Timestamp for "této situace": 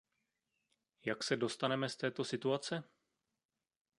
1.97-2.83